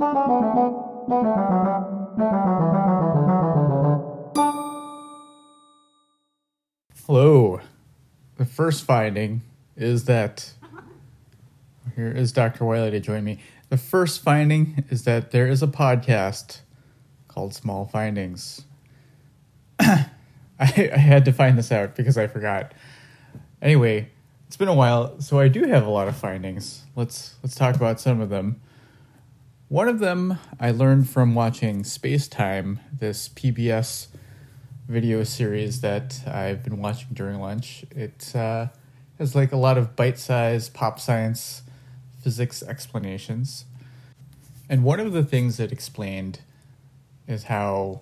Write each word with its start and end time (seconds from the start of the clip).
Hello. 0.00 0.96
The 8.38 8.46
first 8.46 8.84
finding 8.84 9.42
is 9.76 10.06
that 10.06 10.54
here 11.96 12.10
is 12.10 12.32
Dr. 12.32 12.64
Wiley 12.64 12.90
to 12.92 13.00
join 13.00 13.24
me. 13.24 13.40
The 13.68 13.76
first 13.76 14.22
finding 14.22 14.86
is 14.88 15.04
that 15.04 15.32
there 15.32 15.46
is 15.46 15.62
a 15.62 15.66
podcast 15.66 16.60
called 17.28 17.52
Small 17.52 17.84
Findings. 17.84 18.64
I, 19.80 20.06
I 20.58 20.96
had 20.96 21.26
to 21.26 21.32
find 21.34 21.58
this 21.58 21.70
out 21.70 21.94
because 21.94 22.16
I 22.16 22.26
forgot. 22.26 22.72
Anyway, 23.60 24.08
it's 24.46 24.56
been 24.56 24.68
a 24.68 24.74
while, 24.74 25.20
so 25.20 25.38
I 25.38 25.48
do 25.48 25.64
have 25.64 25.84
a 25.84 25.90
lot 25.90 26.08
of 26.08 26.16
findings. 26.16 26.84
Let's 26.96 27.34
let's 27.42 27.54
talk 27.54 27.76
about 27.76 28.00
some 28.00 28.22
of 28.22 28.30
them. 28.30 28.62
One 29.70 29.86
of 29.86 30.00
them 30.00 30.36
I 30.58 30.72
learned 30.72 31.08
from 31.08 31.36
watching 31.36 31.84
Space 31.84 32.26
Time, 32.26 32.80
this 32.92 33.28
PBS 33.28 34.08
video 34.88 35.22
series 35.22 35.80
that 35.80 36.26
I've 36.26 36.64
been 36.64 36.78
watching 36.78 37.10
during 37.12 37.38
lunch. 37.38 37.84
It 37.92 38.34
uh, 38.34 38.66
has 39.20 39.36
like 39.36 39.52
a 39.52 39.56
lot 39.56 39.78
of 39.78 39.94
bite-sized 39.94 40.74
pop 40.74 40.98
science 40.98 41.62
physics 42.20 42.64
explanations. 42.64 43.64
And 44.68 44.82
one 44.82 44.98
of 44.98 45.12
the 45.12 45.22
things 45.22 45.60
it 45.60 45.70
explained 45.70 46.40
is 47.28 47.44
how 47.44 48.00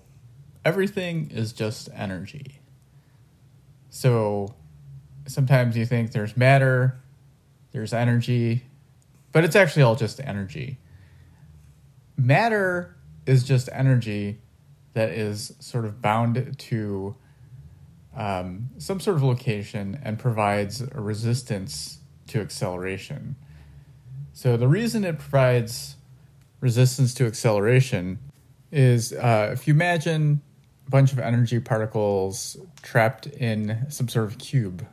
everything 0.65 1.31
is 1.31 1.53
just 1.53 1.91
energy. 1.95 2.61
So 3.91 4.55
sometimes 5.27 5.77
you 5.77 5.85
think 5.85 6.13
there's 6.13 6.35
matter, 6.35 6.99
there's 7.73 7.93
energy, 7.93 8.65
but 9.33 9.45
it's 9.45 9.55
actually 9.55 9.83
all 9.83 9.97
just 9.97 10.19
energy. 10.21 10.79
Matter 12.19 12.97
is 13.27 13.45
just 13.45 13.69
energy 13.73 14.41
that 14.95 15.11
is 15.11 15.55
sort 15.61 15.85
of 15.85 16.03
bound 16.03 16.59
to 16.59 17.15
um, 18.17 18.71
some 18.79 18.99
sort 18.99 19.17
of 19.17 19.23
location 19.23 20.01
and 20.03 20.19
provides 20.19 20.81
a 20.81 21.01
resistance 21.01 22.01
to 22.27 22.41
acceleration. 22.41 23.37
So 24.33 24.57
the 24.57 24.67
reason 24.67 25.05
it 25.05 25.21
provides 25.21 25.95
resistance 26.61 27.15
to 27.15 27.27
acceleration 27.27 28.19
is 28.73 29.13
uh, 29.13 29.51
if 29.53 29.69
you 29.69 29.75
imagine 29.75 30.41
a 30.89 30.91
bunch 30.91 31.13
of 31.13 31.21
energy 31.21 31.61
particles 31.61 32.57
trapped 32.83 33.27
in 33.29 33.87
some 33.91 34.09
sort 34.09 34.27
of 34.27 34.39
cube 34.39 34.85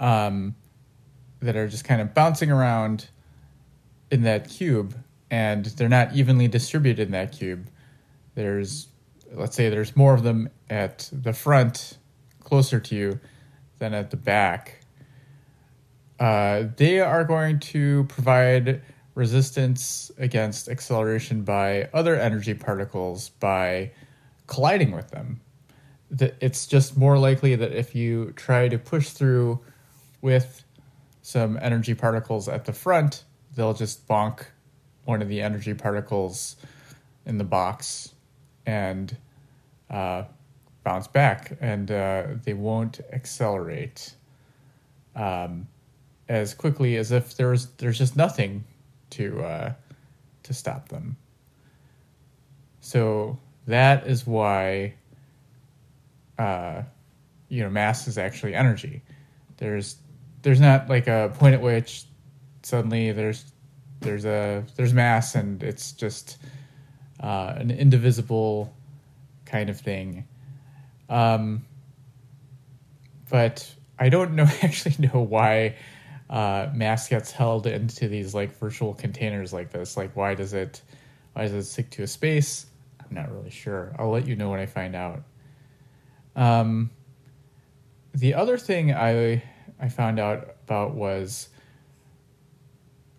um, 0.00 0.56
that 1.40 1.54
are 1.54 1.68
just 1.68 1.84
kind 1.84 2.00
of 2.00 2.12
bouncing 2.12 2.50
around 2.50 3.08
in 4.10 4.22
that 4.22 4.48
cube 4.48 4.96
and 5.30 5.64
they're 5.64 5.88
not 5.88 6.14
evenly 6.14 6.48
distributed 6.48 7.06
in 7.06 7.12
that 7.12 7.32
cube. 7.32 7.68
There's, 8.34 8.88
let's 9.32 9.56
say, 9.56 9.68
there's 9.68 9.96
more 9.96 10.14
of 10.14 10.22
them 10.22 10.48
at 10.70 11.08
the 11.12 11.32
front, 11.32 11.98
closer 12.40 12.80
to 12.80 12.94
you, 12.94 13.20
than 13.78 13.94
at 13.94 14.10
the 14.10 14.16
back. 14.16 14.80
Uh, 16.18 16.64
they 16.76 17.00
are 17.00 17.24
going 17.24 17.60
to 17.60 18.04
provide 18.04 18.82
resistance 19.14 20.10
against 20.18 20.68
acceleration 20.68 21.42
by 21.42 21.88
other 21.92 22.16
energy 22.16 22.54
particles 22.54 23.28
by 23.28 23.90
colliding 24.46 24.92
with 24.92 25.10
them. 25.10 25.40
It's 26.40 26.66
just 26.66 26.96
more 26.96 27.18
likely 27.18 27.54
that 27.54 27.72
if 27.72 27.94
you 27.94 28.32
try 28.36 28.68
to 28.68 28.78
push 28.78 29.10
through 29.10 29.60
with 30.22 30.64
some 31.22 31.58
energy 31.60 31.94
particles 31.94 32.48
at 32.48 32.64
the 32.64 32.72
front, 32.72 33.24
they'll 33.54 33.74
just 33.74 34.08
bonk 34.08 34.46
one 35.08 35.22
of 35.22 35.28
the 35.28 35.40
energy 35.40 35.72
particles 35.72 36.56
in 37.24 37.38
the 37.38 37.44
box 37.44 38.12
and 38.66 39.16
uh, 39.88 40.24
bounce 40.84 41.06
back, 41.06 41.56
and 41.62 41.90
uh, 41.90 42.24
they 42.44 42.52
won't 42.52 43.00
accelerate 43.10 44.12
um, 45.16 45.66
as 46.28 46.52
quickly 46.52 46.96
as 46.96 47.10
if 47.10 47.36
there's 47.36 47.70
there's 47.78 47.96
just 47.96 48.16
nothing 48.16 48.64
to 49.08 49.42
uh, 49.42 49.72
to 50.42 50.52
stop 50.52 50.88
them. 50.88 51.16
So 52.82 53.38
that 53.66 54.06
is 54.06 54.26
why 54.26 54.92
uh, 56.38 56.82
you 57.48 57.62
know 57.62 57.70
mass 57.70 58.06
is 58.06 58.18
actually 58.18 58.54
energy. 58.54 59.00
There's 59.56 59.96
there's 60.42 60.60
not 60.60 60.90
like 60.90 61.06
a 61.06 61.32
point 61.38 61.54
at 61.54 61.62
which 61.62 62.04
suddenly 62.62 63.12
there's 63.12 63.46
there's 64.00 64.24
a 64.24 64.64
there's 64.76 64.92
mass 64.92 65.34
and 65.34 65.62
it's 65.62 65.92
just 65.92 66.38
uh, 67.20 67.54
an 67.56 67.70
indivisible 67.70 68.72
kind 69.44 69.70
of 69.70 69.80
thing. 69.80 70.26
Um, 71.08 71.64
but 73.30 73.68
I 73.98 74.08
don't 74.08 74.34
know 74.34 74.44
actually 74.62 74.96
know 74.98 75.20
why 75.20 75.76
uh, 76.30 76.68
mass 76.74 77.08
gets 77.08 77.30
held 77.32 77.66
into 77.66 78.08
these 78.08 78.34
like 78.34 78.56
virtual 78.58 78.94
containers 78.94 79.52
like 79.52 79.70
this. 79.70 79.96
Like 79.96 80.14
why 80.14 80.34
does 80.34 80.54
it 80.54 80.82
why 81.32 81.42
does 81.42 81.52
it 81.52 81.64
stick 81.64 81.90
to 81.90 82.02
a 82.02 82.06
space? 82.06 82.66
I'm 83.00 83.14
not 83.14 83.32
really 83.32 83.50
sure. 83.50 83.94
I'll 83.98 84.10
let 84.10 84.26
you 84.26 84.36
know 84.36 84.50
when 84.50 84.60
I 84.60 84.66
find 84.66 84.94
out. 84.94 85.22
Um, 86.36 86.90
the 88.14 88.34
other 88.34 88.58
thing 88.58 88.92
I 88.92 89.42
I 89.80 89.88
found 89.88 90.18
out 90.18 90.56
about 90.64 90.94
was 90.94 91.48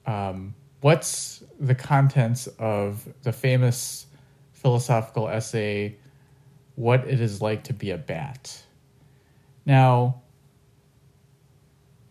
um, 0.06 0.53
what's 0.81 1.44
the 1.59 1.75
contents 1.75 2.47
of 2.57 3.07
the 3.23 3.31
famous 3.31 4.07
philosophical 4.53 5.28
essay, 5.28 5.97
What 6.75 7.07
It 7.07 7.22
Is 7.22 7.41
Like 7.41 7.63
to 7.66 7.73
Be 7.73 7.91
a 7.91 7.97
Bat. 7.97 8.63
Now, 9.66 10.22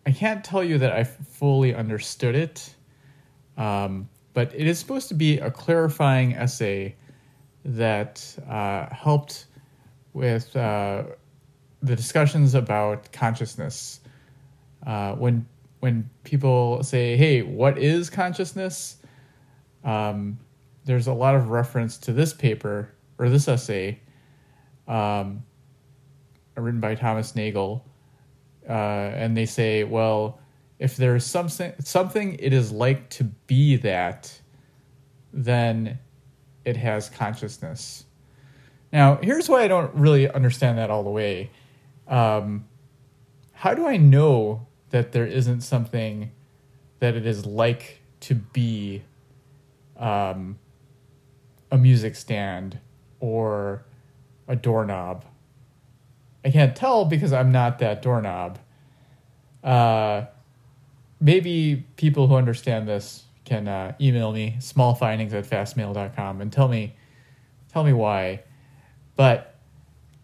I 0.05 0.11
can't 0.11 0.43
tell 0.43 0.63
you 0.63 0.79
that 0.79 0.91
I 0.91 1.03
fully 1.03 1.75
understood 1.75 2.35
it, 2.35 2.73
um, 3.57 4.09
but 4.33 4.53
it 4.55 4.67
is 4.67 4.79
supposed 4.79 5.09
to 5.09 5.13
be 5.13 5.39
a 5.39 5.51
clarifying 5.51 6.33
essay 6.33 6.95
that 7.65 8.37
uh, 8.47 8.93
helped 8.93 9.45
with 10.13 10.55
uh, 10.55 11.03
the 11.81 11.95
discussions 11.95 12.55
about 12.55 13.11
consciousness 13.11 13.99
uh, 14.85 15.13
when 15.13 15.45
when 15.79 16.09
people 16.23 16.83
say, 16.83 17.15
"Hey, 17.17 17.41
what 17.41 17.77
is 17.77 18.09
consciousness?" 18.09 18.97
Um, 19.83 20.39
there's 20.85 21.07
a 21.07 21.13
lot 21.13 21.35
of 21.35 21.49
reference 21.49 21.97
to 21.99 22.13
this 22.13 22.33
paper 22.33 22.91
or 23.17 23.29
this 23.29 23.47
essay, 23.47 23.99
um, 24.87 25.43
written 26.55 26.79
by 26.79 26.95
Thomas 26.95 27.35
Nagel, 27.35 27.85
uh, 28.67 28.71
and 28.71 29.35
they 29.35 29.45
say, 29.45 29.83
"Well, 29.83 30.39
if 30.79 30.97
there's 30.97 31.25
something 31.25 31.73
something 31.79 32.35
it 32.39 32.53
is 32.53 32.71
like 32.71 33.09
to 33.11 33.23
be 33.23 33.75
that, 33.77 34.41
then 35.31 35.99
it 36.65 36.77
has 36.77 37.09
consciousness." 37.09 38.05
Now, 38.91 39.19
here's 39.21 39.47
why 39.47 39.63
I 39.63 39.67
don't 39.67 39.93
really 39.93 40.29
understand 40.29 40.77
that 40.79 40.89
all 40.89 41.03
the 41.03 41.09
way. 41.11 41.51
Um, 42.07 42.65
how 43.53 43.73
do 43.73 43.85
I 43.85 43.97
know 43.97 44.67
that 44.89 45.11
there 45.11 45.25
isn't 45.25 45.61
something 45.61 46.31
that 46.99 47.15
it 47.15 47.25
is 47.25 47.45
like 47.45 48.01
to 48.21 48.35
be 48.35 49.03
um, 49.97 50.57
a 51.71 51.77
music 51.77 52.15
stand 52.15 52.79
or 53.19 53.85
a 54.47 54.55
doorknob. 54.55 55.25
I 56.43 56.51
can't 56.51 56.75
tell 56.75 57.05
because 57.05 57.33
I'm 57.33 57.51
not 57.51 57.79
that 57.79 58.01
doorknob. 58.01 58.59
Uh, 59.63 60.25
maybe 61.19 61.85
people 61.97 62.27
who 62.27 62.35
understand 62.35 62.87
this 62.87 63.25
can 63.45 63.67
uh, 63.67 63.93
email 63.99 64.31
me 64.31 64.55
smallfindings 64.59 65.33
at 65.33 65.45
fastmail.com 65.45 66.41
and 66.41 66.51
tell 66.51 66.67
me 66.67 66.95
tell 67.71 67.83
me 67.83 67.93
why. 67.93 68.43
But 69.15 69.48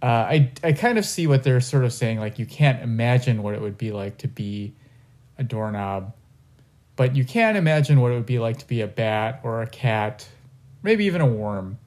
uh, 0.05 0.27
I 0.29 0.51
I 0.63 0.73
kind 0.73 0.99
of 0.99 1.05
see 1.05 1.25
what 1.25 1.41
they're 1.41 1.59
sort 1.59 1.83
of 1.83 1.91
saying. 1.91 2.19
Like 2.19 2.37
you 2.37 2.45
can't 2.45 2.83
imagine 2.83 3.41
what 3.41 3.55
it 3.55 3.61
would 3.61 3.75
be 3.75 3.91
like 3.91 4.19
to 4.19 4.27
be 4.27 4.75
a 5.39 5.43
doorknob, 5.43 6.13
but 6.95 7.15
you 7.15 7.25
can 7.25 7.55
imagine 7.55 7.99
what 7.99 8.11
it 8.11 8.13
would 8.13 8.27
be 8.27 8.37
like 8.37 8.59
to 8.59 8.67
be 8.67 8.81
a 8.81 8.87
bat 8.87 9.39
or 9.41 9.63
a 9.63 9.67
cat, 9.67 10.27
maybe 10.83 11.05
even 11.05 11.21
a 11.21 11.25
worm. 11.25 11.79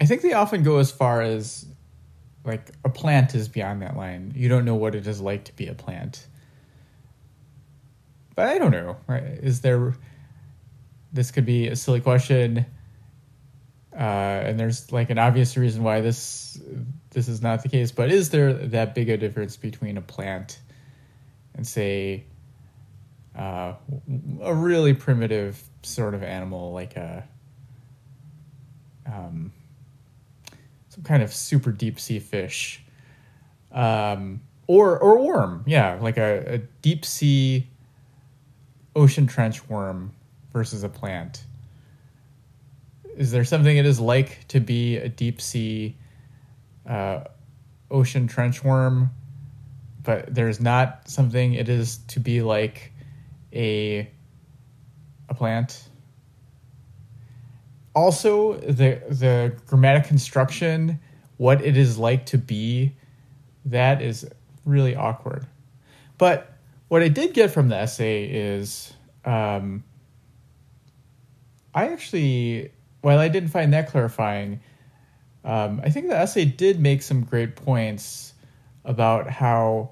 I 0.00 0.06
think 0.06 0.22
they 0.22 0.32
often 0.32 0.64
go 0.64 0.78
as 0.78 0.90
far 0.90 1.22
as 1.22 1.64
like 2.44 2.72
a 2.84 2.88
plant 2.88 3.36
is 3.36 3.46
beyond 3.46 3.82
that 3.82 3.96
line. 3.96 4.32
You 4.34 4.48
don't 4.48 4.64
know 4.64 4.74
what 4.74 4.96
it 4.96 5.06
is 5.06 5.20
like 5.20 5.44
to 5.44 5.52
be 5.54 5.68
a 5.68 5.74
plant. 5.74 6.26
But 8.34 8.48
I 8.48 8.58
don't 8.58 8.72
know. 8.72 8.96
Right? 9.06 9.22
Is 9.22 9.60
there? 9.60 9.94
This 11.12 11.30
could 11.30 11.46
be 11.46 11.68
a 11.68 11.76
silly 11.76 12.00
question, 12.00 12.66
uh, 13.94 13.98
and 14.02 14.58
there's 14.58 14.90
like 14.90 15.10
an 15.10 15.18
obvious 15.18 15.56
reason 15.56 15.84
why 15.84 16.00
this 16.00 16.60
this 17.12 17.28
is 17.28 17.42
not 17.42 17.62
the 17.62 17.68
case, 17.68 17.92
but 17.92 18.10
is 18.10 18.30
there 18.30 18.52
that 18.52 18.94
big 18.94 19.08
a 19.10 19.16
difference 19.16 19.56
between 19.56 19.96
a 19.96 20.00
plant 20.00 20.58
and, 21.54 21.66
say, 21.66 22.24
uh, 23.36 23.74
a 24.42 24.54
really 24.54 24.94
primitive 24.94 25.62
sort 25.82 26.14
of 26.14 26.22
animal 26.22 26.72
like 26.72 26.96
a 26.96 27.26
um, 29.06 29.52
some 30.88 31.02
kind 31.02 31.22
of 31.22 31.32
super 31.32 31.72
deep 31.72 31.98
sea 31.98 32.18
fish 32.18 32.82
um, 33.72 34.40
or 34.66 34.98
or 34.98 35.18
worm? 35.18 35.64
Yeah 35.66 35.98
like 36.00 36.18
a, 36.18 36.54
a 36.54 36.58
deep 36.82 37.04
sea 37.04 37.66
ocean 38.94 39.26
trench 39.26 39.66
worm 39.68 40.12
versus 40.52 40.84
a 40.84 40.88
plant. 40.88 41.44
Is 43.16 43.30
there 43.30 43.44
something 43.44 43.76
it 43.76 43.86
is 43.86 43.98
like 43.98 44.46
to 44.48 44.60
be 44.60 44.98
a 44.98 45.08
deep 45.08 45.40
sea 45.40 45.96
uh, 46.92 47.24
ocean 47.90 48.26
trench 48.26 48.62
worm, 48.62 49.10
but 50.02 50.34
there's 50.34 50.60
not 50.60 51.08
something 51.08 51.54
it 51.54 51.68
is 51.68 51.98
to 52.08 52.20
be 52.20 52.42
like 52.42 52.92
a 53.52 54.10
a 55.28 55.34
plant? 55.34 55.88
also 57.94 58.54
the 58.54 59.02
the 59.08 59.54
grammatic 59.66 60.04
construction 60.04 60.98
what 61.36 61.62
it 61.64 61.76
is 61.76 61.98
like 61.98 62.26
to 62.26 62.38
be 62.38 62.92
that 63.64 64.00
is 64.00 64.26
really 64.64 64.96
awkward 64.96 65.46
but 66.18 66.56
what 66.88 67.02
i 67.02 67.08
did 67.08 67.34
get 67.34 67.50
from 67.50 67.68
the 67.68 67.76
essay 67.76 68.24
is 68.24 68.92
um, 69.24 69.84
i 71.74 71.88
actually 71.88 72.70
while 73.02 73.18
i 73.18 73.28
didn't 73.28 73.50
find 73.50 73.72
that 73.72 73.88
clarifying 73.88 74.60
um, 75.44 75.80
i 75.84 75.90
think 75.90 76.08
the 76.08 76.16
essay 76.16 76.44
did 76.44 76.80
make 76.80 77.02
some 77.02 77.22
great 77.22 77.56
points 77.56 78.34
about 78.84 79.28
how 79.30 79.90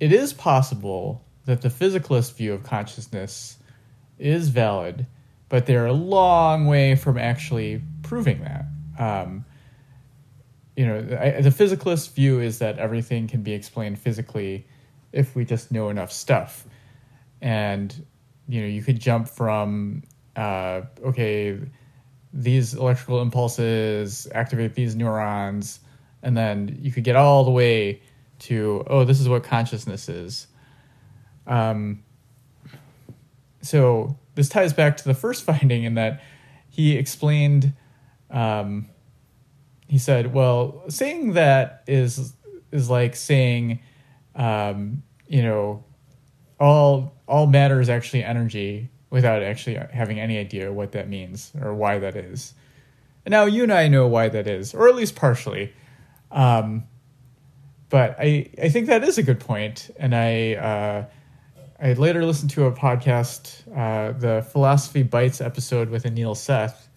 it 0.00 0.12
is 0.12 0.32
possible 0.32 1.24
that 1.44 1.62
the 1.62 1.68
physicalist 1.68 2.34
view 2.34 2.52
of 2.52 2.62
consciousness 2.62 3.58
is 4.18 4.48
valid 4.48 5.06
but 5.54 5.66
they're 5.66 5.86
a 5.86 5.92
long 5.92 6.66
way 6.66 6.96
from 6.96 7.16
actually 7.16 7.80
proving 8.02 8.42
that. 8.42 8.64
Um, 8.98 9.44
you 10.76 10.84
know, 10.84 10.96
I, 10.96 11.40
the 11.40 11.50
physicalist 11.50 12.12
view 12.12 12.40
is 12.40 12.58
that 12.58 12.78
everything 12.80 13.28
can 13.28 13.42
be 13.42 13.52
explained 13.52 13.98
physically 14.00 14.66
if 15.12 15.36
we 15.36 15.44
just 15.44 15.70
know 15.70 15.90
enough 15.90 16.10
stuff. 16.10 16.66
And, 17.40 18.04
you 18.48 18.62
know, 18.62 18.66
you 18.66 18.82
could 18.82 18.98
jump 18.98 19.28
from, 19.28 20.02
uh, 20.34 20.82
okay, 21.04 21.56
these 22.34 22.74
electrical 22.74 23.22
impulses 23.22 24.26
activate 24.34 24.74
these 24.74 24.96
neurons, 24.96 25.78
and 26.22 26.36
then 26.36 26.76
you 26.82 26.90
could 26.90 27.04
get 27.04 27.14
all 27.14 27.44
the 27.44 27.50
way 27.50 28.02
to, 28.40 28.84
oh, 28.88 29.04
this 29.04 29.20
is 29.20 29.28
what 29.28 29.44
consciousness 29.44 30.08
is. 30.08 30.48
Um, 31.46 32.02
so 33.62 34.18
this 34.34 34.48
ties 34.48 34.72
back 34.72 34.96
to 34.98 35.04
the 35.04 35.14
first 35.14 35.44
finding 35.46 35.84
in 35.84 35.94
that 35.94 36.22
he 36.68 36.96
explained 36.96 37.72
um, 38.30 38.88
he 39.86 39.98
said 39.98 40.34
well 40.34 40.82
saying 40.88 41.34
that 41.34 41.84
is 41.86 42.34
is 42.72 42.90
like 42.90 43.14
saying 43.14 43.78
um, 44.34 45.02
you 45.28 45.42
know 45.42 45.84
all 46.58 47.14
all 47.28 47.46
matter 47.46 47.80
is 47.80 47.88
actually 47.88 48.24
energy 48.24 48.90
without 49.14 49.42
actually 49.42 49.76
having 49.92 50.18
any 50.18 50.36
idea 50.36 50.72
what 50.72 50.90
that 50.90 51.08
means 51.08 51.52
or 51.62 51.72
why 51.72 51.98
that 52.00 52.16
is 52.16 52.52
now 53.26 53.44
you 53.44 53.62
and 53.62 53.72
i 53.72 53.86
know 53.86 54.08
why 54.08 54.28
that 54.28 54.48
is 54.48 54.74
or 54.74 54.88
at 54.88 54.96
least 54.96 55.14
partially 55.14 55.72
um, 56.32 56.82
but 57.90 58.16
i 58.18 58.50
i 58.60 58.68
think 58.68 58.88
that 58.88 59.04
is 59.04 59.16
a 59.16 59.22
good 59.22 59.38
point 59.38 59.88
and 59.98 60.14
i 60.14 60.54
uh, 60.54 61.04
I 61.80 61.92
later 61.92 62.24
listened 62.24 62.50
to 62.52 62.64
a 62.64 62.72
podcast, 62.72 63.60
uh, 63.76 64.12
the 64.18 64.46
Philosophy 64.50 65.02
Bites 65.02 65.40
episode 65.40 65.90
with 65.90 66.04
Anil 66.04 66.36
Seth, 66.36 66.88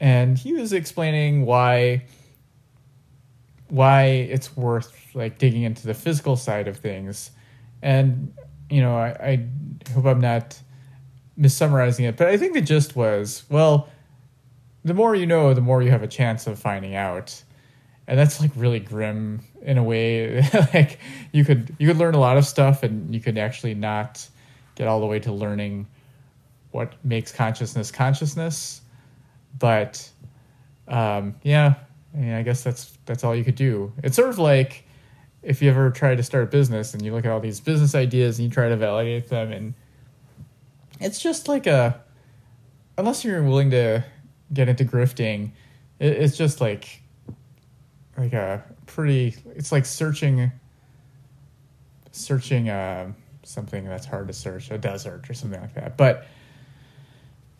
and 0.00 0.38
he 0.38 0.52
was 0.52 0.72
explaining 0.72 1.44
why 1.44 2.06
why 3.68 4.04
it's 4.04 4.56
worth 4.56 5.14
like 5.14 5.38
digging 5.38 5.64
into 5.64 5.86
the 5.86 5.94
physical 5.94 6.36
side 6.36 6.68
of 6.68 6.78
things. 6.78 7.30
And 7.82 8.32
you 8.70 8.80
know, 8.80 8.96
I, 8.96 9.08
I 9.20 9.90
hope 9.92 10.06
I'm 10.06 10.20
not 10.20 10.58
missummarizing 11.38 12.08
it, 12.08 12.16
but 12.16 12.28
I 12.28 12.36
think 12.36 12.54
the 12.54 12.60
gist 12.60 12.96
was 12.96 13.44
well, 13.48 13.88
the 14.84 14.94
more 14.94 15.14
you 15.14 15.26
know, 15.26 15.54
the 15.54 15.60
more 15.60 15.82
you 15.82 15.90
have 15.90 16.02
a 16.02 16.08
chance 16.08 16.46
of 16.46 16.58
finding 16.58 16.94
out. 16.94 17.42
And 18.06 18.18
that's 18.18 18.38
like 18.38 18.50
really 18.54 18.80
grim 18.80 19.40
in 19.62 19.78
a 19.78 19.82
way. 19.82 20.42
Like 20.74 20.98
you 21.32 21.44
could 21.44 21.74
you 21.78 21.88
could 21.88 21.96
learn 21.96 22.14
a 22.14 22.20
lot 22.20 22.36
of 22.36 22.44
stuff 22.44 22.82
and 22.82 23.14
you 23.14 23.20
could 23.20 23.38
actually 23.38 23.74
not 23.74 24.26
get 24.74 24.88
all 24.88 25.00
the 25.00 25.06
way 25.06 25.18
to 25.20 25.32
learning 25.32 25.86
what 26.72 26.92
makes 27.04 27.32
consciousness 27.32 27.90
consciousness. 27.90 28.82
But 29.58 30.08
um, 30.88 31.36
yeah 31.42 31.74
I, 32.14 32.16
mean, 32.16 32.32
I 32.32 32.42
guess 32.42 32.62
that's 32.62 32.96
that's 33.06 33.24
all 33.24 33.34
you 33.34 33.44
could 33.44 33.56
do. 33.56 33.92
It's 34.02 34.16
sort 34.16 34.28
of 34.28 34.38
like 34.38 34.84
if 35.42 35.60
you 35.60 35.70
ever 35.70 35.90
try 35.90 36.14
to 36.14 36.22
start 36.22 36.44
a 36.44 36.46
business 36.46 36.94
and 36.94 37.02
you 37.02 37.12
look 37.12 37.24
at 37.24 37.30
all 37.30 37.40
these 37.40 37.60
business 37.60 37.94
ideas 37.94 38.38
and 38.38 38.48
you 38.48 38.52
try 38.52 38.68
to 38.68 38.76
validate 38.76 39.28
them 39.28 39.52
and 39.52 39.74
it's 41.00 41.20
just 41.20 41.48
like 41.48 41.66
a 41.66 42.00
unless 42.96 43.24
you're 43.24 43.42
willing 43.42 43.70
to 43.70 44.04
get 44.52 44.68
into 44.68 44.84
grifting 44.84 45.50
it, 45.98 46.12
it's 46.12 46.36
just 46.36 46.60
like 46.60 47.02
like 48.16 48.32
a 48.32 48.62
pretty 48.86 49.34
it's 49.56 49.72
like 49.72 49.84
searching 49.86 50.52
searching 52.12 52.68
uh, 52.68 53.12
something 53.42 53.84
that's 53.84 54.06
hard 54.06 54.28
to 54.28 54.32
search 54.32 54.70
a 54.70 54.78
desert 54.78 55.28
or 55.28 55.34
something 55.34 55.60
like 55.60 55.74
that. 55.74 55.96
But 55.96 56.26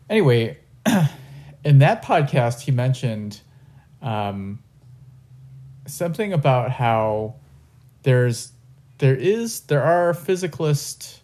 anyway 0.08 0.58
in 1.64 1.78
that 1.80 2.04
podcast 2.04 2.60
he 2.60 2.70
mentioned 2.70 3.40
um, 4.02 4.62
something 5.86 6.32
about 6.32 6.70
how 6.70 7.34
there's 8.02 8.52
there 8.98 9.16
is 9.16 9.60
there 9.62 9.82
are 9.82 10.12
physicalist 10.12 11.20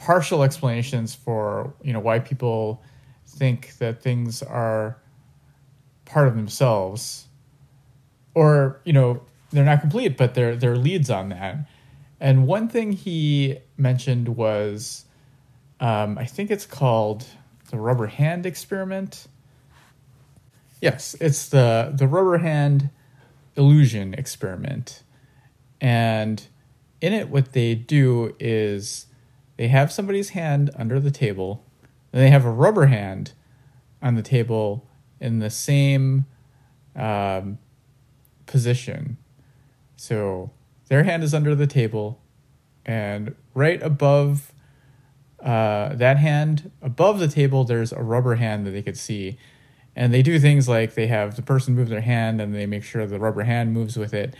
partial 0.00 0.42
explanations 0.42 1.14
for 1.14 1.74
you 1.82 1.92
know 1.92 2.00
why 2.00 2.18
people 2.18 2.82
think 3.26 3.76
that 3.78 4.02
things 4.02 4.42
are 4.42 4.96
part 6.06 6.26
of 6.26 6.34
themselves 6.34 7.26
or 8.34 8.80
you 8.84 8.94
know 8.94 9.20
they're 9.50 9.64
not 9.64 9.80
complete, 9.80 10.16
but 10.16 10.34
they're 10.34 10.56
they're 10.56 10.76
leads 10.76 11.10
on 11.10 11.28
that. 11.28 11.68
And 12.18 12.46
one 12.46 12.68
thing 12.68 12.92
he 12.92 13.58
mentioned 13.76 14.36
was, 14.36 15.04
um, 15.80 16.16
I 16.18 16.24
think 16.24 16.50
it's 16.50 16.66
called 16.66 17.26
the 17.70 17.78
rubber 17.78 18.06
hand 18.06 18.46
experiment. 18.46 19.26
Yes, 20.80 21.14
it's 21.20 21.48
the 21.48 21.92
the 21.94 22.08
rubber 22.08 22.38
hand 22.38 22.88
illusion 23.54 24.14
experiment, 24.14 25.02
and 25.78 26.42
in 27.02 27.12
it, 27.12 27.28
what 27.28 27.52
they 27.52 27.74
do 27.74 28.34
is 28.38 29.06
they 29.60 29.68
have 29.68 29.92
somebody's 29.92 30.30
hand 30.30 30.70
under 30.74 30.98
the 30.98 31.10
table, 31.10 31.62
and 32.14 32.22
they 32.22 32.30
have 32.30 32.46
a 32.46 32.50
rubber 32.50 32.86
hand 32.86 33.34
on 34.00 34.14
the 34.14 34.22
table 34.22 34.88
in 35.20 35.40
the 35.40 35.50
same 35.50 36.24
um, 36.96 37.58
position. 38.46 39.18
So 39.96 40.50
their 40.88 41.02
hand 41.02 41.22
is 41.22 41.34
under 41.34 41.54
the 41.54 41.66
table, 41.66 42.22
and 42.86 43.34
right 43.52 43.82
above 43.82 44.50
uh, 45.44 45.94
that 45.94 46.16
hand, 46.16 46.70
above 46.80 47.18
the 47.18 47.28
table, 47.28 47.64
there's 47.64 47.92
a 47.92 48.02
rubber 48.02 48.36
hand 48.36 48.66
that 48.66 48.70
they 48.70 48.80
could 48.80 48.96
see. 48.96 49.36
And 49.94 50.10
they 50.10 50.22
do 50.22 50.40
things 50.40 50.70
like 50.70 50.94
they 50.94 51.08
have 51.08 51.36
the 51.36 51.42
person 51.42 51.74
move 51.74 51.90
their 51.90 52.00
hand 52.00 52.40
and 52.40 52.54
they 52.54 52.64
make 52.64 52.82
sure 52.82 53.06
the 53.06 53.20
rubber 53.20 53.42
hand 53.42 53.74
moves 53.74 53.98
with 53.98 54.14
it. 54.14 54.34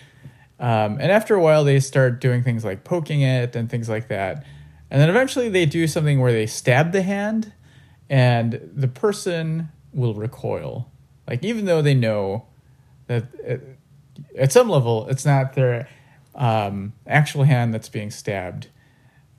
Um, 0.59 0.97
and 0.99 1.13
after 1.13 1.35
a 1.35 1.43
while, 1.43 1.63
they 1.63 1.79
start 1.79 2.23
doing 2.23 2.43
things 2.43 2.65
like 2.65 2.85
poking 2.85 3.21
it 3.21 3.55
and 3.55 3.69
things 3.69 3.87
like 3.87 4.09
that. 4.09 4.47
And 4.91 5.01
then 5.01 5.09
eventually, 5.09 5.49
they 5.49 5.67
do 5.67 5.87
something 5.87 6.21
where 6.21 6.33
they 6.33 6.47
stab 6.47 6.93
the 6.93 7.03
hand, 7.03 7.53
and 8.09 8.61
the 8.75 8.89
person 8.89 9.69
will 9.93 10.15
recoil. 10.15 10.91
Like, 11.29 11.45
even 11.45 11.65
though 11.65 11.81
they 11.81 11.95
know 11.95 12.47
that 13.07 13.27
it, 13.35 13.79
at 14.37 14.53
some 14.53 14.69
level, 14.69 15.09
it's 15.09 15.25
not 15.25 15.55
their 15.55 15.89
um, 16.35 16.93
actual 17.07 17.45
hand 17.45 17.73
that's 17.73 17.89
being 17.89 18.11
stabbed, 18.11 18.69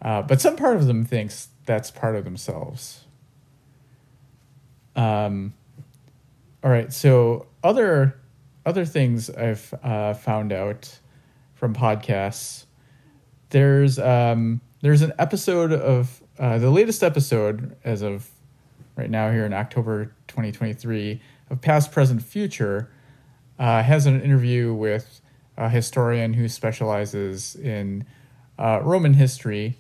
uh, 0.02 0.22
but 0.22 0.42
some 0.42 0.56
part 0.56 0.78
of 0.78 0.88
them 0.88 1.06
thinks 1.06 1.50
that's 1.66 1.92
part 1.92 2.16
of 2.16 2.24
themselves. 2.24 3.06
Um, 4.96 5.54
all 6.64 6.72
right, 6.72 6.92
so 6.92 7.48
other 7.64 8.20
other 8.66 8.86
things 8.86 9.30
I've 9.30 9.74
uh, 9.84 10.14
found 10.14 10.54
out 10.54 11.00
from 11.56 11.74
podcasts. 11.74 12.66
There's 13.50 13.98
um, 13.98 14.62
there's 14.82 15.02
an 15.02 15.14
episode 15.20 15.72
of 15.72 16.22
uh, 16.40 16.58
the 16.58 16.70
latest 16.70 17.04
episode 17.04 17.76
as 17.84 18.02
of 18.02 18.30
right 18.96 19.10
now 19.10 19.32
here 19.32 19.46
in 19.46 19.54
October 19.54 20.06
2023 20.28 21.22
of 21.50 21.62
Past, 21.62 21.92
Present, 21.92 22.22
Future 22.22 22.90
uh, 23.60 23.84
has 23.84 24.06
an 24.06 24.22
interview 24.22 24.74
with 24.74 25.22
a 25.56 25.70
historian 25.70 26.34
who 26.34 26.50
specializes 26.50 27.56
in 27.56 28.06
uh, 28.58 28.80
Roman 28.82 29.14
history. 29.14 29.78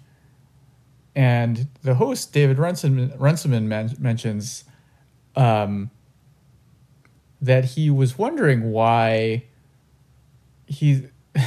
And 1.15 1.67
the 1.81 1.95
host, 1.95 2.31
David 2.31 2.59
Runciman, 2.59 3.67
men- 3.67 3.95
mentions 3.99 4.65
um, 5.35 5.89
that 7.41 7.65
he 7.65 7.89
was 7.89 8.17
wondering 8.17 8.71
why 8.71 9.45
he 10.67 11.07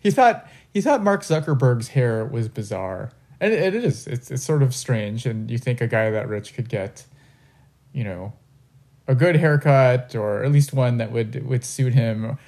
he 0.00 0.10
thought 0.10 0.48
he 0.72 0.80
thought 0.80 1.02
Mark 1.02 1.22
Zuckerberg's 1.22 1.88
hair 1.88 2.24
was 2.24 2.48
bizarre, 2.48 3.10
and 3.40 3.52
it 3.52 3.74
is. 3.74 4.06
It's 4.06 4.30
it's 4.30 4.42
sort 4.42 4.62
of 4.62 4.74
strange, 4.74 5.26
and 5.26 5.50
you 5.50 5.58
think 5.58 5.80
a 5.80 5.86
guy 5.86 6.10
that 6.10 6.28
rich 6.28 6.54
could 6.54 6.68
get, 6.68 7.04
you 7.92 8.04
know, 8.04 8.32
a 9.06 9.14
good 9.14 9.36
haircut 9.36 10.14
or 10.14 10.42
at 10.42 10.52
least 10.52 10.72
one 10.72 10.98
that 10.98 11.12
would 11.12 11.46
would 11.46 11.64
suit 11.64 11.94
him, 11.94 12.38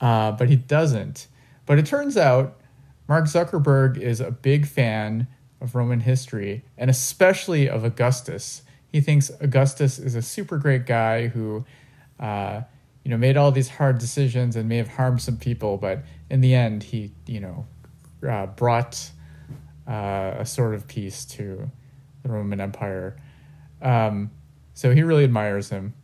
uh, 0.00 0.32
but 0.32 0.48
he 0.48 0.56
doesn't. 0.56 1.28
But 1.66 1.78
it 1.78 1.86
turns 1.86 2.16
out 2.16 2.60
Mark 3.08 3.26
Zuckerberg 3.26 3.98
is 3.98 4.20
a 4.20 4.30
big 4.30 4.66
fan 4.66 5.26
of 5.60 5.74
Roman 5.74 6.00
history 6.00 6.64
and 6.78 6.90
especially 6.90 7.68
of 7.68 7.84
Augustus. 7.84 8.62
He 8.90 9.00
thinks 9.00 9.30
Augustus 9.40 9.98
is 9.98 10.14
a 10.14 10.22
super 10.22 10.58
great 10.58 10.86
guy 10.86 11.28
who, 11.28 11.64
uh, 12.18 12.62
you 13.04 13.10
know, 13.10 13.16
made 13.16 13.36
all 13.36 13.50
these 13.50 13.68
hard 13.68 13.98
decisions 13.98 14.56
and 14.56 14.68
may 14.68 14.76
have 14.76 14.88
harmed 14.88 15.22
some 15.22 15.36
people, 15.36 15.78
but 15.78 16.02
in 16.28 16.40
the 16.40 16.54
end, 16.54 16.82
he, 16.82 17.12
you 17.26 17.40
know, 17.40 17.66
uh, 18.28 18.46
brought 18.46 19.10
uh, 19.88 20.34
a 20.38 20.46
sort 20.46 20.74
of 20.74 20.86
peace 20.86 21.24
to 21.24 21.70
the 22.22 22.28
Roman 22.28 22.60
Empire. 22.60 23.16
Um, 23.80 24.30
so 24.74 24.94
he 24.94 25.02
really 25.02 25.24
admires 25.24 25.70
him, 25.70 25.94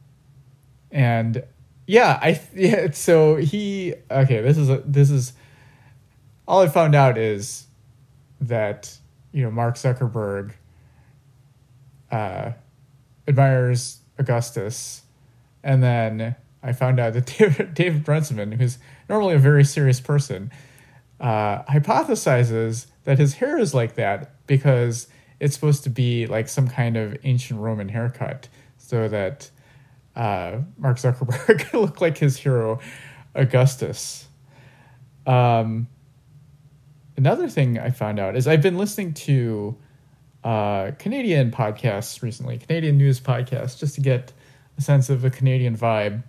and 0.90 1.44
yeah, 1.86 2.18
I 2.20 2.40
yeah. 2.54 2.90
So 2.92 3.36
he 3.36 3.94
okay. 4.10 4.40
This 4.40 4.58
is 4.58 4.68
a, 4.68 4.82
this 4.84 5.10
is 5.10 5.32
all 6.48 6.60
I 6.60 6.68
found 6.68 6.94
out 6.94 7.18
is 7.18 7.66
that 8.40 8.96
you 9.32 9.42
know 9.42 9.50
Mark 9.50 9.76
Zuckerberg 9.76 10.52
uh, 12.10 12.52
admires 13.28 13.98
Augustus, 14.18 15.02
and 15.62 15.82
then 15.82 16.34
I 16.66 16.72
found 16.72 17.00
out 17.00 17.14
that 17.14 17.26
David, 17.38 17.74
David 17.74 18.08
Runciman, 18.08 18.52
who's 18.52 18.78
normally 19.08 19.34
a 19.34 19.38
very 19.38 19.64
serious 19.64 20.00
person, 20.00 20.50
uh, 21.20 21.62
hypothesizes 21.62 22.86
that 23.04 23.18
his 23.18 23.34
hair 23.34 23.58
is 23.58 23.72
like 23.72 23.94
that 23.94 24.46
because 24.46 25.08
it's 25.40 25.54
supposed 25.54 25.84
to 25.84 25.90
be 25.90 26.26
like 26.26 26.48
some 26.48 26.68
kind 26.68 26.96
of 26.96 27.16
ancient 27.24 27.60
Roman 27.60 27.88
haircut, 27.88 28.48
so 28.78 29.08
that 29.08 29.50
uh, 30.14 30.58
Mark 30.76 30.96
Zuckerberg 30.96 31.70
could 31.70 31.78
look 31.78 32.00
like 32.00 32.18
his 32.18 32.36
hero 32.36 32.80
Augustus. 33.34 34.28
Um, 35.26 35.88
another 37.16 37.48
thing 37.48 37.78
I 37.78 37.90
found 37.90 38.18
out 38.18 38.36
is 38.36 38.46
I've 38.46 38.62
been 38.62 38.78
listening 38.78 39.14
to 39.14 39.76
uh, 40.44 40.92
Canadian 40.98 41.50
podcasts 41.50 42.22
recently, 42.22 42.58
Canadian 42.58 42.96
news 42.96 43.20
podcasts, 43.20 43.78
just 43.78 43.94
to 43.96 44.00
get 44.00 44.32
a 44.78 44.80
sense 44.80 45.10
of 45.10 45.22
the 45.22 45.30
Canadian 45.30 45.76
vibe. 45.76 46.22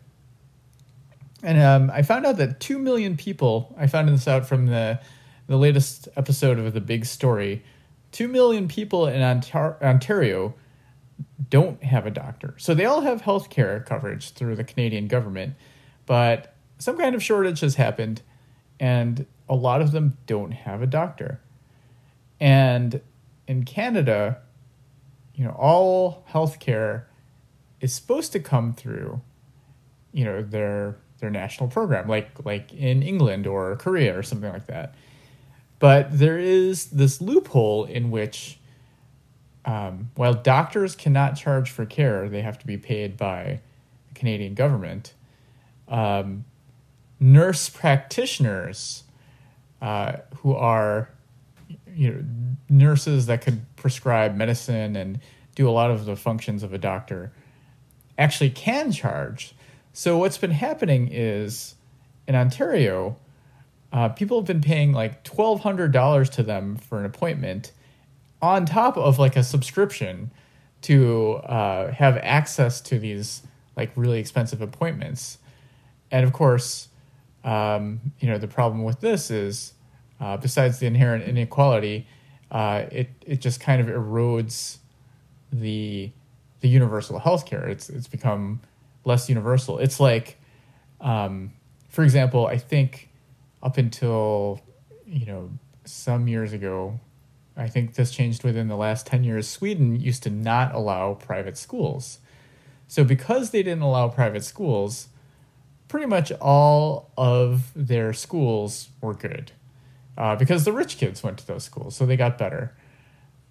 And 1.44 1.62
um, 1.62 1.92
I 1.94 2.02
found 2.02 2.26
out 2.26 2.38
that 2.38 2.60
two 2.60 2.80
million 2.80 3.16
people. 3.16 3.76
I 3.78 3.88
found 3.88 4.10
this 4.10 4.28
out 4.28 4.48
from 4.48 4.68
the 4.68 5.00
the 5.48 5.58
latest 5.58 6.10
episode 6.18 6.60
of 6.60 6.74
the 6.74 6.82
Big 6.82 7.06
Story. 7.06 7.64
Two 8.12 8.28
million 8.28 8.68
people 8.68 9.08
in 9.08 9.22
Ontar- 9.22 9.82
Ontario 9.82 10.54
don't 11.50 11.82
have 11.84 12.06
a 12.06 12.12
doctor. 12.12 12.54
So 12.58 12.74
they 12.74 12.86
all 12.86 13.02
have 13.02 13.22
health 13.22 13.50
care 13.50 13.80
coverage 13.80 14.32
through 14.32 14.56
the 14.56 14.64
Canadian 14.64 15.08
government, 15.08 15.56
but 16.06 16.54
some 16.80 16.98
kind 16.98 17.16
of 17.16 17.24
shortage 17.24 17.62
has 17.62 17.76
happened, 17.76 18.22
and 18.80 19.26
a 19.50 19.56
lot 19.56 19.82
of 19.82 19.92
them 19.92 20.18
don't 20.26 20.52
have 20.52 20.82
a 20.82 20.88
doctor. 20.88 21.40
And 22.40 23.02
in 23.48 23.64
Canada, 23.64 24.40
you 25.34 25.46
know, 25.46 25.52
all 25.52 26.26
healthcare 26.32 27.06
is 27.80 27.94
supposed 27.94 28.32
to 28.34 28.40
come 28.40 28.74
through, 28.74 29.22
you 30.12 30.26
know, 30.26 30.42
their 30.42 30.98
their 31.20 31.30
national 31.30 31.70
program, 31.70 32.08
like 32.08 32.30
like 32.46 32.74
in 32.74 33.04
England 33.04 33.48
or 33.48 33.76
Korea 33.78 34.18
or 34.18 34.24
something 34.24 34.52
like 34.52 34.68
that. 34.68 34.96
But 35.80 36.18
there 36.18 36.40
is 36.40 36.88
this 36.88 37.22
loophole 37.22 37.86
in 37.86 38.10
which, 38.10 38.60
um, 39.66 40.10
while 40.16 40.34
doctors 40.34 40.96
cannot 40.96 41.36
charge 41.36 41.70
for 41.70 41.86
care, 41.86 42.28
they 42.30 42.42
have 42.42 42.58
to 42.60 42.66
be 42.66 42.78
paid 42.78 43.16
by 43.16 43.60
the 44.08 44.14
Canadian 44.16 44.56
government. 44.56 45.14
Um, 45.88 46.46
nurse 47.20 47.70
practitioners 47.70 49.04
uh, 49.82 50.18
who 50.38 50.54
are 50.54 51.10
you 51.94 52.12
know 52.12 52.24
nurses 52.70 53.26
that 53.28 53.42
could 53.42 53.66
prescribe 53.76 54.36
medicine 54.36 54.96
and 54.96 55.20
do 55.56 55.68
a 55.68 55.72
lot 55.72 55.90
of 55.90 56.06
the 56.06 56.16
functions 56.16 56.64
of 56.64 56.74
a 56.74 56.78
doctor 56.78 57.32
actually 58.18 58.50
can 58.50 58.92
charge. 58.92 59.54
So 59.98 60.20
what's 60.20 60.38
been 60.38 60.52
happening 60.52 61.10
is 61.12 61.74
in 62.28 62.36
Ontario, 62.36 63.18
uh, 63.92 64.10
people 64.10 64.38
have 64.38 64.46
been 64.46 64.62
paying 64.62 64.92
like 64.92 65.24
twelve 65.24 65.62
hundred 65.62 65.92
dollars 65.92 66.30
to 66.38 66.44
them 66.44 66.76
for 66.76 67.00
an 67.00 67.06
appointment, 67.06 67.72
on 68.40 68.68
top 68.68 68.96
of 68.96 69.18
like 69.18 69.36
a 69.36 69.44
subscription 69.44 70.30
to 70.84 71.38
uh, 71.38 71.92
have 71.94 72.16
access 72.18 72.80
to 72.82 73.00
these 73.00 73.42
like 73.76 73.92
really 73.96 74.20
expensive 74.20 74.62
appointments, 74.62 75.40
and 76.12 76.24
of 76.24 76.32
course, 76.32 76.90
um, 77.44 78.00
you 78.20 78.30
know, 78.30 78.38
the 78.38 78.48
problem 78.48 78.84
with 78.84 79.00
this 79.00 79.32
is, 79.32 79.74
uh, 80.20 80.38
besides 80.38 80.78
the 80.78 80.86
inherent 80.86 81.24
inequality, 81.24 82.06
uh, 82.52 82.84
it 82.92 83.10
it 83.26 83.42
just 83.42 83.60
kind 83.60 83.82
of 83.82 83.88
erodes 83.88 84.78
the 85.52 86.12
the 86.60 86.70
universal 86.70 87.20
healthcare. 87.20 87.68
It's 87.68 87.90
it's 87.90 88.08
become 88.08 88.62
less 89.08 89.30
universal. 89.30 89.80
It's 89.80 90.00
like, 90.00 90.38
um, 91.02 91.54
for 91.90 92.04
example, 92.04 92.46
I 92.46 92.58
think 92.58 93.10
up 93.64 93.78
until 93.78 94.62
you 95.06 95.26
know 95.26 95.50
some 95.86 96.28
years 96.28 96.54
ago, 96.54 97.00
I 97.56 97.68
think 97.70 97.96
this 97.96 98.12
changed 98.12 98.44
within 98.44 98.68
the 98.68 98.76
last 98.76 99.08
ten 99.08 99.24
years. 99.24 99.48
Sweden 99.48 100.00
used 100.00 100.24
to 100.24 100.30
not 100.30 100.76
allow 100.76 101.14
private 101.14 101.58
schools, 101.58 102.20
so 102.88 103.04
because 103.04 103.52
they 103.52 103.64
didn't 103.64 103.84
allow 103.84 104.10
private 104.10 104.44
schools 104.44 105.08
pretty 105.88 106.06
much 106.06 106.32
all 106.34 107.12
of 107.18 107.72
their 107.76 108.12
schools 108.12 108.90
were 109.02 109.14
good 109.14 109.52
uh, 110.18 110.36
because 110.36 110.66
the 110.66 110.74
rich 110.74 110.98
kids 110.98 111.24
went 111.24 111.38
to 111.38 111.48
those 111.48 111.64
schools, 111.64 111.96
so 111.96 112.06
they 112.06 112.18
got 112.18 112.38
better. 112.38 112.76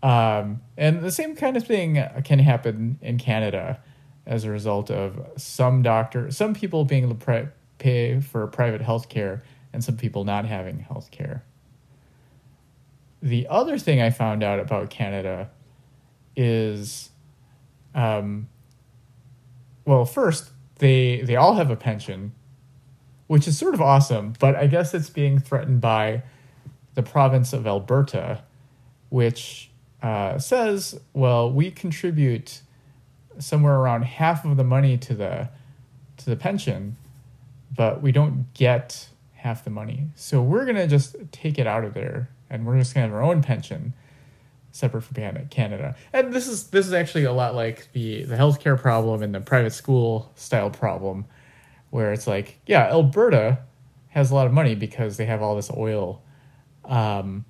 Um, 0.02 0.60
and 0.76 1.02
the 1.02 1.10
same 1.10 1.34
kind 1.34 1.56
of 1.56 1.66
thing 1.66 2.02
can 2.24 2.38
happen 2.38 2.98
in 3.00 3.18
Canada 3.18 3.80
as 4.26 4.44
a 4.44 4.50
result 4.50 4.90
of 4.90 5.20
some 5.36 5.82
doctor, 5.82 6.30
some 6.30 6.54
people 6.54 6.84
being 6.84 7.04
able 7.04 7.14
to 7.14 7.24
pri- 7.24 7.48
pay 7.78 8.20
for 8.20 8.46
private 8.48 8.80
health 8.80 9.08
care 9.08 9.42
and 9.72 9.84
some 9.84 9.96
people 9.96 10.24
not 10.24 10.46
having 10.46 10.80
health 10.80 11.10
care. 11.10 11.44
The 13.22 13.46
other 13.48 13.78
thing 13.78 14.00
I 14.00 14.10
found 14.10 14.42
out 14.42 14.58
about 14.58 14.90
Canada 14.90 15.50
is, 16.34 17.10
um, 17.94 18.48
well, 19.84 20.04
first, 20.04 20.50
they 20.78 21.22
they 21.22 21.36
all 21.36 21.54
have 21.54 21.70
a 21.70 21.76
pension, 21.76 22.32
which 23.26 23.48
is 23.48 23.56
sort 23.58 23.74
of 23.74 23.80
awesome. 23.80 24.34
But 24.38 24.56
I 24.56 24.66
guess 24.66 24.92
it's 24.92 25.10
being 25.10 25.38
threatened 25.38 25.80
by 25.80 26.22
the 26.94 27.02
province 27.02 27.52
of 27.52 27.66
Alberta, 27.66 28.42
which 29.08 29.70
uh, 30.02 30.38
says, 30.38 31.00
well, 31.12 31.50
we 31.50 31.70
contribute 31.70 32.60
somewhere 33.38 33.76
around 33.76 34.02
half 34.02 34.44
of 34.44 34.56
the 34.56 34.64
money 34.64 34.96
to 34.98 35.14
the 35.14 35.48
to 36.18 36.30
the 36.30 36.36
pension, 36.36 36.96
but 37.74 38.02
we 38.02 38.12
don't 38.12 38.52
get 38.54 39.08
half 39.34 39.64
the 39.64 39.70
money. 39.70 40.08
So 40.14 40.42
we're 40.42 40.64
gonna 40.64 40.86
just 40.86 41.16
take 41.32 41.58
it 41.58 41.66
out 41.66 41.84
of 41.84 41.94
there, 41.94 42.30
and 42.50 42.66
we're 42.66 42.78
just 42.78 42.94
gonna 42.94 43.06
have 43.06 43.14
our 43.14 43.22
own 43.22 43.42
pension 43.42 43.92
separate 44.76 45.02
from 45.02 45.46
Canada. 45.48 45.96
And 46.12 46.32
this 46.32 46.46
is 46.46 46.68
this 46.68 46.86
is 46.86 46.92
actually 46.92 47.24
a 47.24 47.32
lot 47.32 47.54
like 47.54 47.88
the 47.92 48.24
the 48.24 48.36
healthcare 48.36 48.78
problem 48.78 49.22
and 49.22 49.34
the 49.34 49.40
private 49.40 49.72
school 49.72 50.32
style 50.34 50.70
problem, 50.70 51.24
where 51.90 52.12
it's 52.12 52.26
like, 52.26 52.58
yeah, 52.66 52.84
Alberta 52.88 53.58
has 54.08 54.30
a 54.30 54.34
lot 54.34 54.46
of 54.46 54.52
money 54.52 54.74
because 54.74 55.16
they 55.16 55.26
have 55.26 55.42
all 55.42 55.56
this 55.56 55.70
oil, 55.70 56.22
um, 56.84 57.44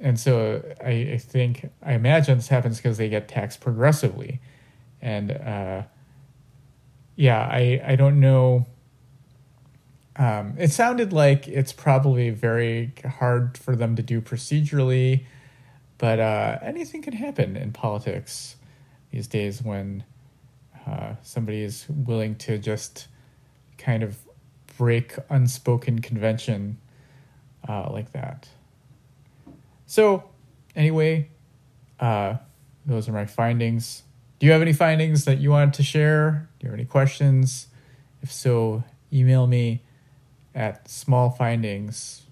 and 0.00 0.18
so 0.18 0.62
I, 0.84 0.90
I 1.14 1.18
think 1.18 1.70
I 1.82 1.92
imagine 1.94 2.36
this 2.36 2.48
happens 2.48 2.78
because 2.78 2.98
they 2.98 3.08
get 3.08 3.28
taxed 3.28 3.60
progressively, 3.60 4.40
and 5.00 5.30
uh, 5.30 5.82
yeah, 7.16 7.40
I 7.40 7.80
I 7.84 7.96
don't 7.96 8.20
know. 8.20 8.66
Um, 10.16 10.54
it 10.58 10.70
sounded 10.72 11.12
like 11.12 11.46
it's 11.46 11.72
probably 11.72 12.30
very 12.30 12.92
hard 13.04 13.58
for 13.58 13.76
them 13.76 13.96
to 13.96 14.02
do 14.02 14.22
procedurally 14.22 15.26
but 15.98 16.20
uh, 16.20 16.58
anything 16.62 17.02
can 17.02 17.14
happen 17.14 17.56
in 17.56 17.72
politics 17.72 18.56
these 19.10 19.26
days 19.26 19.62
when 19.62 20.04
uh, 20.86 21.14
somebody 21.22 21.62
is 21.62 21.86
willing 21.88 22.36
to 22.36 22.58
just 22.58 23.08
kind 23.78 24.02
of 24.02 24.18
break 24.76 25.14
unspoken 25.30 26.00
convention 26.00 26.78
uh, 27.68 27.90
like 27.90 28.12
that. 28.12 28.48
So, 29.86 30.28
anyway, 30.74 31.30
uh, 31.98 32.36
those 32.84 33.08
are 33.08 33.12
my 33.12 33.26
findings. 33.26 34.02
Do 34.38 34.46
you 34.46 34.52
have 34.52 34.62
any 34.62 34.72
findings 34.72 35.24
that 35.24 35.38
you 35.38 35.50
wanted 35.50 35.74
to 35.74 35.82
share? 35.82 36.48
Do 36.58 36.66
you 36.66 36.70
have 36.70 36.78
any 36.78 36.84
questions? 36.84 37.68
If 38.22 38.32
so, 38.32 38.84
email 39.12 39.46
me 39.46 39.82
at 40.54 40.86
smallfindings 40.86 42.22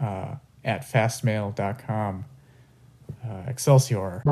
uh, 0.00 0.36
at 0.64 0.82
fastmail.com. 0.82 2.24
Uh, 3.24 3.42
Excelsior. 3.46 4.22